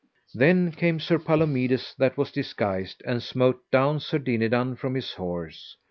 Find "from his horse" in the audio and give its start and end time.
4.75-5.77